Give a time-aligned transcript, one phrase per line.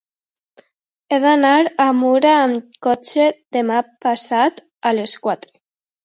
[1.09, 1.49] He d'anar
[1.83, 5.53] a Mura amb cotxe demà passat a les quatre.